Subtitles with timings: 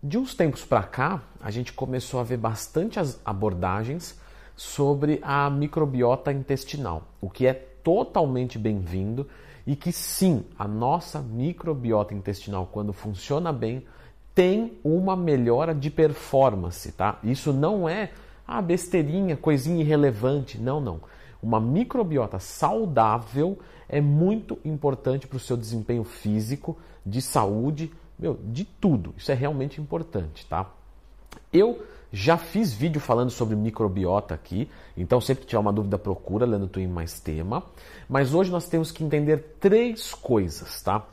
[0.00, 4.16] De uns tempos para cá, a gente começou a ver bastante abordagens
[4.54, 9.26] sobre a microbiota intestinal, o que é totalmente bem-vindo
[9.66, 13.84] e que sim, a nossa microbiota intestinal, quando funciona bem,
[14.36, 17.18] tem uma melhora de performance, tá?
[17.24, 18.12] Isso não é
[18.46, 21.00] a besteirinha, coisinha irrelevante, não, não.
[21.42, 23.58] Uma microbiota saudável
[23.88, 29.14] é muito importante para o seu desempenho físico, de saúde, meu, de tudo.
[29.16, 30.70] Isso é realmente importante, tá?
[31.52, 36.46] Eu já fiz vídeo falando sobre microbiota aqui, então sempre que tiver uma dúvida procura
[36.46, 37.62] Leandro Twin mais tema.
[38.08, 41.04] Mas hoje nós temos que entender três coisas, tá?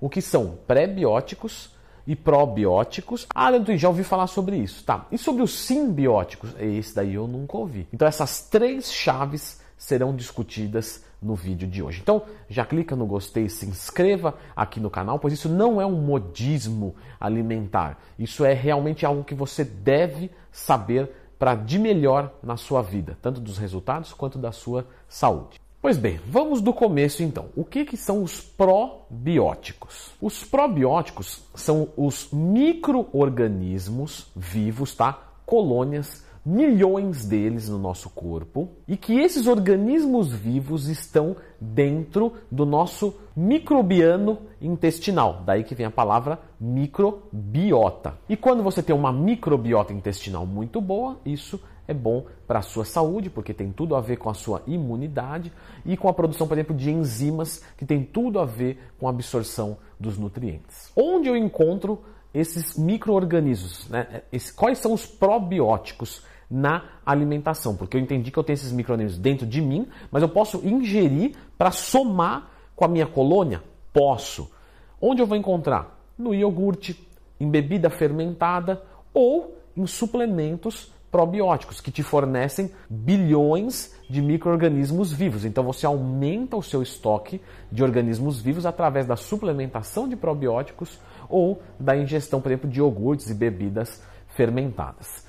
[0.00, 1.74] O que são pré-bióticos
[2.06, 3.26] e probióticos.
[3.34, 5.06] Ah, Leandro já ouvi falar sobre isso, tá?
[5.10, 6.54] E sobre os simbióticos?
[6.58, 7.88] Esse daí eu nunca ouvi.
[7.92, 12.00] Então essas três chaves serão discutidas no vídeo de hoje.
[12.00, 16.00] Então, já clica no gostei, se inscreva aqui no canal, pois isso não é um
[16.00, 17.98] modismo alimentar.
[18.18, 23.42] Isso é realmente algo que você deve saber para de melhor na sua vida, tanto
[23.42, 25.60] dos resultados quanto da sua saúde.
[25.82, 27.50] Pois bem, vamos do começo então.
[27.54, 30.12] O que, que são os probióticos?
[30.18, 35.18] Os probióticos são os micro-organismos vivos, tá?
[35.44, 43.14] Colônias milhões deles no nosso corpo e que esses organismos vivos estão dentro do nosso
[43.34, 45.42] microbiano intestinal.
[45.44, 48.18] Daí que vem a palavra microbiota.
[48.28, 52.84] E quando você tem uma microbiota intestinal muito boa, isso é bom para a sua
[52.84, 55.52] saúde, porque tem tudo a ver com a sua imunidade
[55.84, 59.10] e com a produção, por exemplo, de enzimas, que tem tudo a ver com a
[59.10, 60.90] absorção dos nutrientes.
[60.96, 63.88] Onde eu encontro esses micro-organismos?
[63.88, 64.22] Né?
[64.56, 66.22] Quais são os probióticos
[66.54, 70.28] na alimentação, porque eu entendi que eu tenho esses micro-organismos dentro de mim, mas eu
[70.28, 73.60] posso ingerir para somar com a minha colônia?
[73.92, 74.52] Posso.
[75.00, 75.98] Onde eu vou encontrar?
[76.16, 77.08] No iogurte,
[77.40, 78.80] em bebida fermentada
[79.12, 85.44] ou em suplementos probióticos que te fornecem bilhões de micro-organismos vivos.
[85.44, 87.40] Então você aumenta o seu estoque
[87.70, 93.28] de organismos vivos através da suplementação de probióticos ou da ingestão, por exemplo, de iogurtes
[93.28, 95.23] e bebidas fermentadas.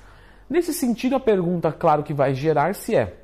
[0.48, 3.16] Nesse sentido, a pergunta, claro, que vai gerar-se é: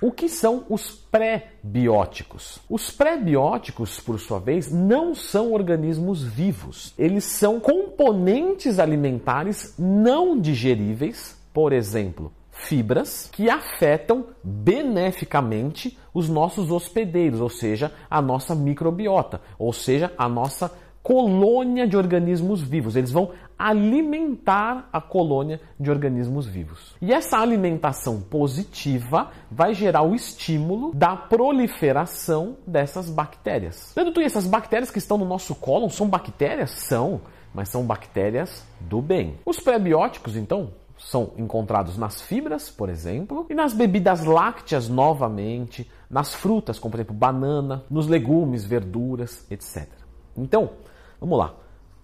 [0.00, 2.58] o que são os pré-bióticos?
[2.68, 6.94] Os pré-bióticos, por sua vez, não são organismos vivos.
[6.98, 17.40] Eles são componentes alimentares não digeríveis, por exemplo, fibras que afetam beneficamente os nossos hospedeiros,
[17.40, 20.70] ou seja, a nossa microbiota, ou seja, a nossa
[21.02, 22.96] colônia de organismos vivos.
[22.96, 26.94] Eles vão alimentar a colônia de organismos vivos.
[27.00, 33.94] E essa alimentação positiva vai gerar o estímulo da proliferação dessas bactérias.
[33.94, 36.70] Tu, essas bactérias que estão no nosso cólon são bactérias?
[36.70, 37.20] São,
[37.54, 39.34] mas são bactérias do bem.
[39.44, 46.34] Os prebióticos, então, são encontrados nas fibras, por exemplo, e nas bebidas lácteas novamente, nas
[46.34, 49.88] frutas, como por exemplo banana, nos legumes, verduras, etc.
[50.36, 50.70] Então,
[51.20, 51.54] Vamos lá.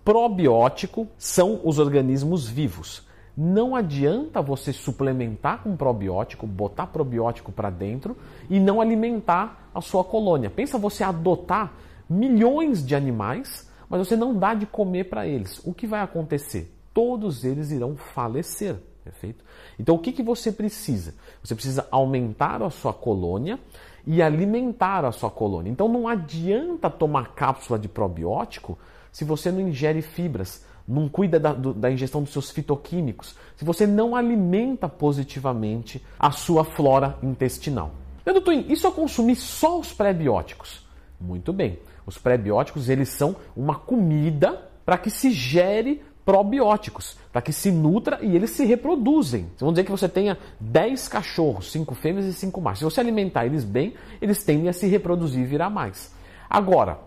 [0.04, 3.04] Probiótico são os organismos vivos.
[3.36, 8.16] Não adianta você suplementar com probiótico, botar probiótico para dentro
[8.48, 10.48] e não alimentar a sua colônia.
[10.48, 11.74] Pensa você adotar
[12.08, 15.60] milhões de animais, mas você não dá de comer para eles.
[15.64, 16.72] O que vai acontecer?
[16.94, 18.76] Todos eles irão falecer.
[19.04, 19.44] Perfeito?
[19.78, 21.14] Então o que, que você precisa?
[21.42, 23.58] Você precisa aumentar a sua colônia
[24.06, 25.70] e alimentar a sua colônia.
[25.70, 28.78] Então não adianta tomar cápsula de probiótico
[29.16, 33.64] se você não ingere fibras, não cuida da, do, da ingestão dos seus fitoquímicos, se
[33.64, 37.92] você não alimenta positivamente a sua flora intestinal.
[38.26, 40.86] Leandro Twin, se eu consumir só os pré-bióticos?
[41.18, 41.78] Muito bem.
[42.04, 48.22] Os pré-bióticos, eles são uma comida para que se gere probióticos, para que se nutra
[48.22, 49.46] e eles se reproduzem.
[49.58, 52.80] Vamos dizer que você tenha 10 cachorros, 5 fêmeas e 5 machos.
[52.80, 56.14] Se você alimentar eles bem, eles tendem a se reproduzir e virar mais.
[56.50, 57.05] Agora,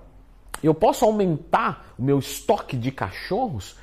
[0.67, 3.75] eu posso aumentar o meu estoque de cachorros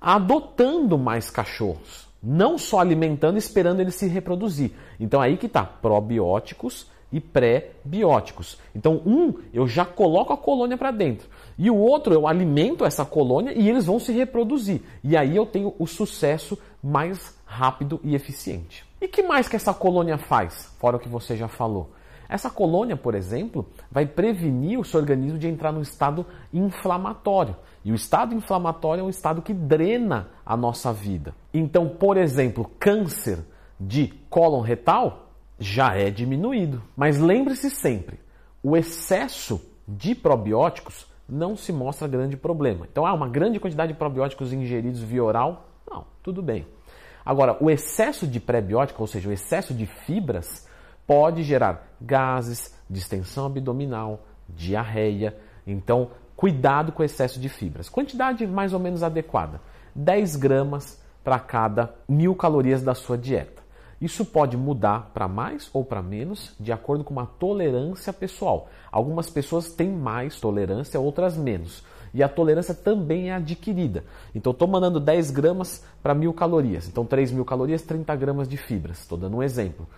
[0.00, 4.72] adotando mais cachorros, não só alimentando e esperando eles se reproduzir.
[5.00, 8.58] Então aí que está probióticos e pré-bióticos.
[8.74, 13.04] Então um eu já coloco a colônia para dentro e o outro eu alimento essa
[13.04, 14.82] colônia e eles vão se reproduzir.
[15.02, 18.84] E aí eu tenho o sucesso mais rápido e eficiente.
[19.00, 20.70] E que mais que essa colônia faz?
[20.78, 21.90] Fora o que você já falou.
[22.28, 27.56] Essa colônia, por exemplo, vai prevenir o seu organismo de entrar no estado inflamatório.
[27.84, 31.34] E o estado inflamatório é um estado que drena a nossa vida.
[31.52, 33.38] Então, por exemplo, câncer
[33.78, 36.82] de cólon retal já é diminuído.
[36.96, 38.18] Mas lembre-se sempre,
[38.62, 42.86] o excesso de probióticos não se mostra grande problema.
[42.90, 46.66] Então, há uma grande quantidade de probióticos ingeridos via oral Não, tudo bem.
[47.24, 50.66] Agora, o excesso de prebiótico, ou seja, o excesso de fibras,
[51.06, 55.36] pode gerar gases, distensão abdominal, diarreia.
[55.66, 57.88] Então, cuidado com o excesso de fibras.
[57.88, 59.60] Quantidade mais ou menos adequada:
[59.94, 63.64] 10 gramas para cada mil calorias da sua dieta.
[64.00, 68.68] Isso pode mudar para mais ou para menos de acordo com uma tolerância pessoal.
[68.92, 71.82] Algumas pessoas têm mais tolerância, outras menos.
[72.12, 74.04] E a tolerância também é adquirida.
[74.34, 76.86] Então, estou mandando 10 gramas para mil calorias.
[76.86, 79.00] Então, 3 mil calorias, 30 gramas de fibras.
[79.00, 79.88] Estou dando um exemplo.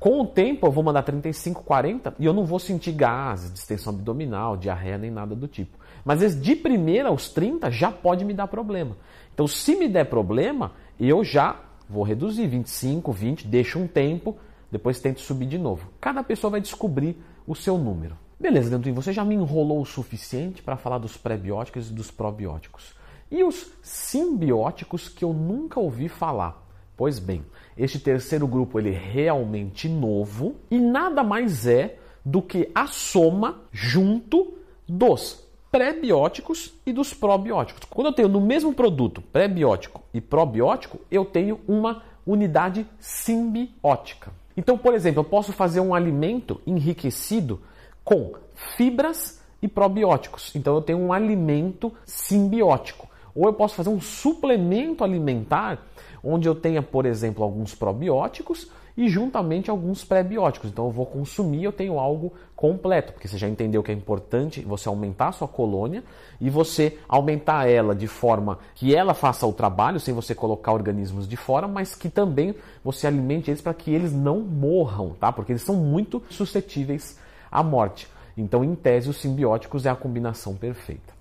[0.00, 3.92] Com o tempo, eu vou mandar 35, 40 e eu não vou sentir gases, distensão
[3.92, 5.76] abdominal, diarreia nem nada do tipo.
[6.02, 8.96] Mas de primeira aos 30 já pode me dar problema.
[9.34, 14.38] Então, se me der problema, eu já vou reduzir 25, 20, deixo um tempo,
[14.72, 15.90] depois tento subir de novo.
[16.00, 18.16] Cada pessoa vai descobrir o seu número.
[18.40, 22.94] Beleza, Dentuinho, você já me enrolou o suficiente para falar dos pré-bióticos e dos probióticos.
[23.30, 26.69] E os simbióticos que eu nunca ouvi falar?
[27.00, 27.42] Pois bem,
[27.78, 33.62] este terceiro grupo ele é realmente novo e nada mais é do que a soma
[33.72, 34.52] junto
[34.86, 35.42] dos
[35.72, 37.84] pré-bióticos e dos probióticos.
[37.88, 44.30] Quando eu tenho no mesmo produto pré-biótico e probiótico, eu tenho uma unidade simbiótica.
[44.54, 47.62] Então, por exemplo, eu posso fazer um alimento enriquecido
[48.04, 48.34] com
[48.76, 50.54] fibras e probióticos.
[50.54, 53.08] Então, eu tenho um alimento simbiótico.
[53.34, 55.86] Ou eu posso fazer um suplemento alimentar
[56.22, 60.70] onde eu tenha, por exemplo, alguns probióticos e juntamente alguns pré-bióticos.
[60.70, 64.60] Então eu vou consumir, eu tenho algo completo, porque você já entendeu que é importante
[64.60, 66.04] você aumentar a sua colônia
[66.40, 71.26] e você aumentar ela de forma que ela faça o trabalho, sem você colocar organismos
[71.26, 72.54] de fora, mas que também
[72.84, 75.32] você alimente eles para que eles não morram, tá?
[75.32, 77.18] Porque eles são muito suscetíveis
[77.50, 78.06] à morte.
[78.36, 81.12] Então, em tese, os simbióticos é a combinação perfeita.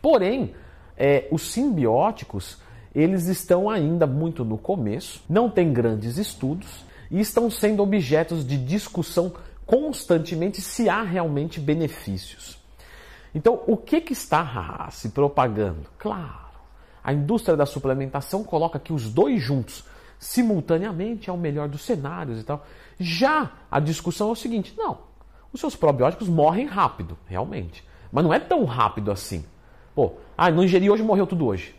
[0.00, 0.54] Porém,
[0.96, 2.58] é, os simbióticos
[2.94, 8.56] eles estão ainda muito no começo, não tem grandes estudos e estão sendo objetos de
[8.56, 9.32] discussão
[9.66, 12.56] constantemente se há realmente benefícios.
[13.34, 15.86] Então, o que, que está se propagando?
[15.98, 16.50] Claro,
[17.02, 19.84] a indústria da suplementação coloca que os dois juntos,
[20.18, 22.64] simultaneamente, é o melhor dos cenários e tal.
[22.98, 24.98] Já a discussão é o seguinte: não,
[25.52, 29.44] os seus probióticos morrem rápido, realmente, mas não é tão rápido assim.
[29.94, 31.74] Pô, ah, não ingeri hoje, morreu tudo hoje.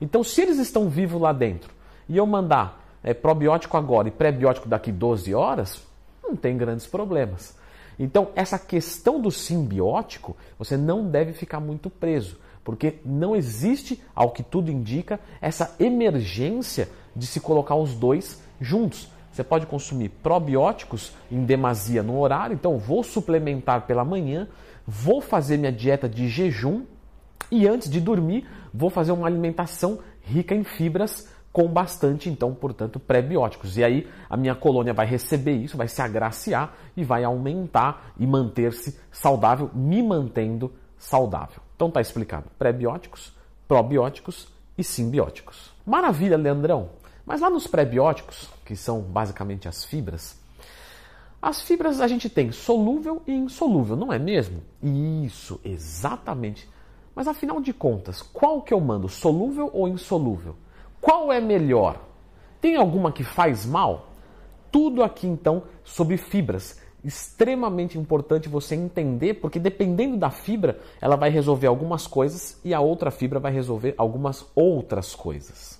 [0.00, 1.72] Então, se eles estão vivos lá dentro
[2.08, 5.82] e eu mandar é, probiótico agora e pré-biótico daqui 12 horas,
[6.22, 7.56] não tem grandes problemas.
[7.98, 14.30] Então, essa questão do simbiótico, você não deve ficar muito preso, porque não existe, ao
[14.30, 19.08] que tudo indica, essa emergência de se colocar os dois juntos.
[19.32, 24.48] Você pode consumir probióticos em demasia no horário, então vou suplementar pela manhã,
[24.86, 26.84] vou fazer minha dieta de jejum
[27.50, 33.00] e antes de dormir, vou fazer uma alimentação rica em fibras com bastante, então, portanto,
[33.00, 33.76] pré-bióticos.
[33.76, 38.26] E aí a minha colônia vai receber isso, vai se agraciar e vai aumentar e
[38.26, 41.60] manter-se saudável, me mantendo saudável.
[41.74, 43.32] Então tá explicado: pré-bióticos,
[43.66, 45.72] probióticos e simbióticos.
[45.86, 46.90] Maravilha, Leandrão.
[47.24, 50.38] Mas lá nos pré-bióticos, que são basicamente as fibras,
[51.40, 54.62] as fibras a gente tem solúvel e insolúvel, não é mesmo?
[54.82, 56.68] Isso, exatamente.
[57.18, 60.54] Mas afinal de contas, qual que eu mando, solúvel ou insolúvel?
[61.00, 62.00] Qual é melhor?
[62.60, 64.10] Tem alguma que faz mal?
[64.70, 66.80] Tudo aqui então sobre fibras.
[67.02, 72.78] Extremamente importante você entender, porque dependendo da fibra, ela vai resolver algumas coisas e a
[72.78, 75.76] outra fibra vai resolver algumas outras coisas.